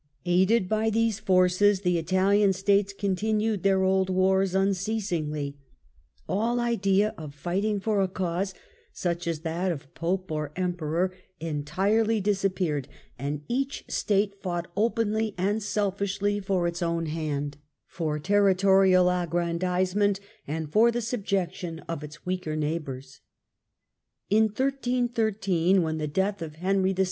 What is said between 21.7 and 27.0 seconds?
of its weaker neighbours. In 1313, when the death of Henry VII.